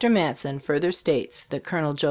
Matson 0.09 0.57
further 0.57 0.91
states 0.91 1.43
that 1.51 1.63
Col. 1.63 1.93
Jos. 1.93 1.99